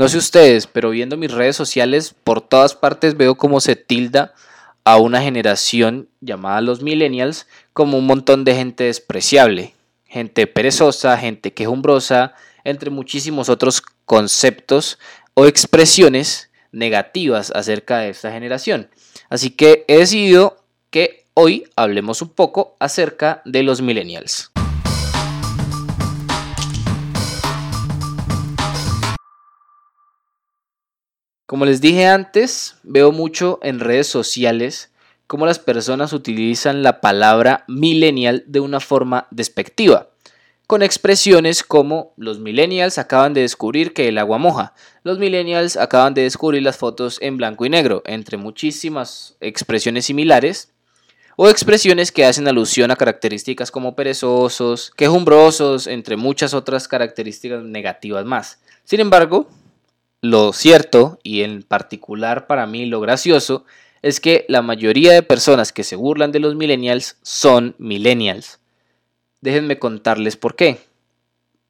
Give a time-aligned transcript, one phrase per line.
[0.00, 4.32] No sé ustedes, pero viendo mis redes sociales, por todas partes veo cómo se tilda
[4.82, 9.74] a una generación llamada los millennials como un montón de gente despreciable,
[10.06, 12.32] gente perezosa, gente quejumbrosa,
[12.64, 14.98] entre muchísimos otros conceptos
[15.34, 18.88] o expresiones negativas acerca de esta generación.
[19.28, 24.49] Así que he decidido que hoy hablemos un poco acerca de los millennials.
[31.50, 34.92] Como les dije antes, veo mucho en redes sociales
[35.26, 40.10] cómo las personas utilizan la palabra millennial de una forma despectiva,
[40.68, 46.14] con expresiones como los millennials acaban de descubrir que el agua moja, los millennials acaban
[46.14, 50.72] de descubrir las fotos en blanco y negro, entre muchísimas expresiones similares,
[51.34, 58.24] o expresiones que hacen alusión a características como perezosos, quejumbrosos, entre muchas otras características negativas
[58.24, 58.60] más.
[58.84, 59.48] Sin embargo,
[60.22, 63.64] lo cierto, y en particular para mí lo gracioso,
[64.02, 68.60] es que la mayoría de personas que se burlan de los millennials son millennials.
[69.40, 70.78] Déjenme contarles por qué.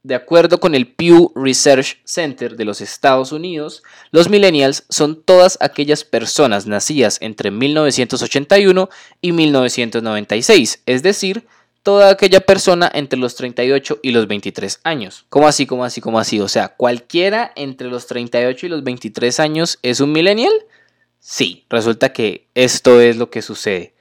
[0.03, 5.59] De acuerdo con el Pew Research Center de los Estados Unidos, los millennials son todas
[5.61, 8.89] aquellas personas nacidas entre 1981
[9.21, 11.47] y 1996, es decir,
[11.83, 15.25] toda aquella persona entre los 38 y los 23 años.
[15.29, 16.41] ¿Cómo así, cómo así, cómo así?
[16.41, 20.53] O sea, cualquiera entre los 38 y los 23 años es un millennial.
[21.19, 23.95] Sí, resulta que esto es lo que sucede.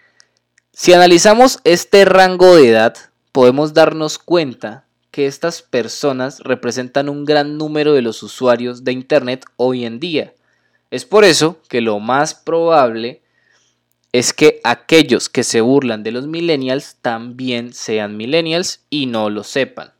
[0.71, 2.95] Si analizamos este rango de edad,
[3.31, 9.45] podemos darnos cuenta que estas personas representan un gran número de los usuarios de Internet
[9.57, 10.33] hoy en día.
[10.91, 13.21] Es por eso que lo más probable
[14.11, 19.43] es que aquellos que se burlan de los millennials también sean millennials y no lo
[19.43, 19.91] sepan.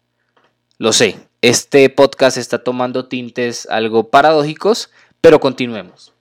[0.77, 4.89] Lo sé, este podcast está tomando tintes algo paradójicos,
[5.21, 6.13] pero continuemos.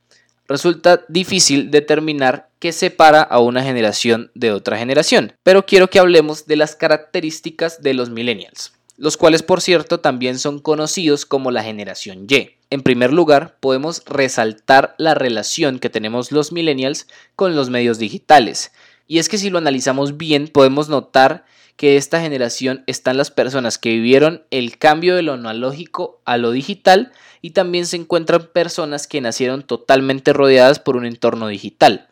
[0.47, 6.47] Resulta difícil determinar qué separa a una generación de otra generación, pero quiero que hablemos
[6.47, 11.63] de las características de los millennials los cuales por cierto también son conocidos como la
[11.63, 12.51] generación Y.
[12.69, 17.07] En primer lugar, podemos resaltar la relación que tenemos los millennials
[17.37, 18.73] con los medios digitales.
[19.07, 23.79] Y es que si lo analizamos bien, podemos notar que esta generación están las personas
[23.79, 29.07] que vivieron el cambio de lo analógico a lo digital y también se encuentran personas
[29.07, 32.09] que nacieron totalmente rodeadas por un entorno digital.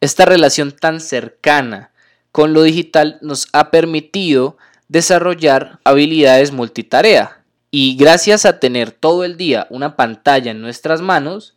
[0.00, 1.90] Esta relación tan cercana
[2.30, 4.56] con lo digital nos ha permitido
[4.88, 7.44] desarrollar habilidades multitarea.
[7.70, 11.54] Y gracias a tener todo el día una pantalla en nuestras manos,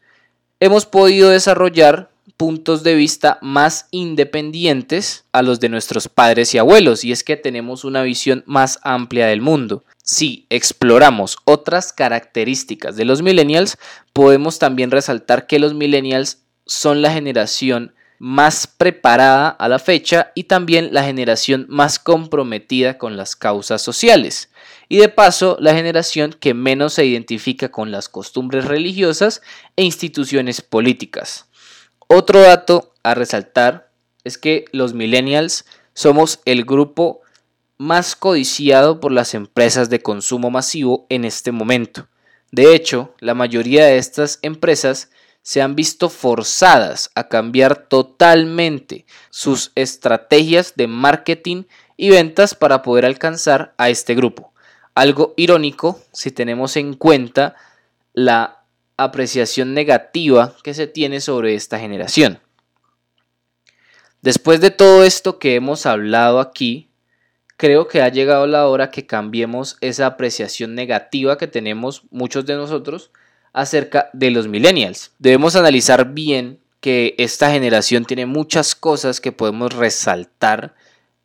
[0.59, 7.03] hemos podido desarrollar puntos de vista más independientes a los de nuestros padres y abuelos,
[7.03, 9.83] y es que tenemos una visión más amplia del mundo.
[10.03, 13.77] Si exploramos otras características de los millennials,
[14.11, 20.43] podemos también resaltar que los millennials son la generación más preparada a la fecha y
[20.43, 24.51] también la generación más comprometida con las causas sociales.
[24.89, 29.41] Y de paso, la generación que menos se identifica con las costumbres religiosas
[29.75, 31.47] e instituciones políticas.
[32.07, 33.89] Otro dato a resaltar
[34.23, 35.65] es que los millennials
[35.95, 37.21] somos el grupo
[37.79, 42.07] más codiciado por las empresas de consumo masivo en este momento.
[42.51, 45.09] De hecho, la mayoría de estas empresas
[45.41, 51.63] se han visto forzadas a cambiar totalmente sus estrategias de marketing
[51.97, 54.53] y ventas para poder alcanzar a este grupo.
[54.93, 57.55] Algo irónico si tenemos en cuenta
[58.13, 58.63] la
[58.97, 62.39] apreciación negativa que se tiene sobre esta generación.
[64.21, 66.91] Después de todo esto que hemos hablado aquí,
[67.57, 72.55] creo que ha llegado la hora que cambiemos esa apreciación negativa que tenemos muchos de
[72.55, 73.11] nosotros
[73.53, 75.11] acerca de los millennials.
[75.19, 80.75] Debemos analizar bien que esta generación tiene muchas cosas que podemos resaltar,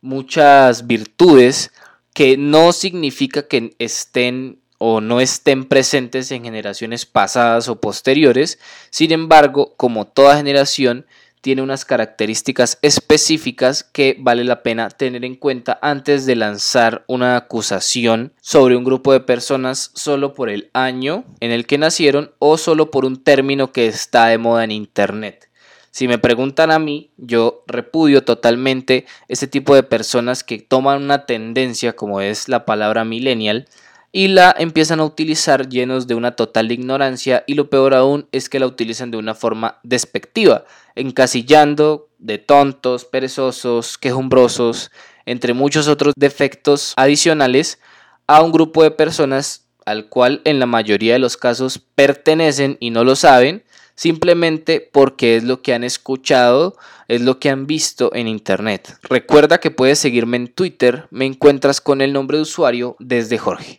[0.01, 1.71] muchas virtudes
[2.13, 8.59] que no significa que estén o no estén presentes en generaciones pasadas o posteriores.
[8.91, 11.05] Sin embargo, como toda generación,
[11.41, 17.35] tiene unas características específicas que vale la pena tener en cuenta antes de lanzar una
[17.37, 22.57] acusación sobre un grupo de personas solo por el año en el que nacieron o
[22.57, 25.49] solo por un término que está de moda en Internet.
[25.97, 31.25] Si me preguntan a mí, yo repudio totalmente ese tipo de personas que toman una
[31.25, 33.67] tendencia como es la palabra millennial
[34.17, 38.49] y la empiezan a utilizar llenos de una total ignorancia y lo peor aún es
[38.49, 40.65] que la utilizan de una forma despectiva,
[40.95, 44.89] encasillando de tontos, perezosos, quejumbrosos,
[45.27, 47.77] entre muchos otros defectos adicionales
[48.25, 52.89] a un grupo de personas al cual en la mayoría de los casos pertenecen y
[52.89, 56.75] no lo saben, simplemente porque es lo que han escuchado,
[57.07, 58.97] es lo que han visto en internet.
[59.03, 63.77] Recuerda que puedes seguirme en Twitter, me encuentras con el nombre de usuario desde Jorge.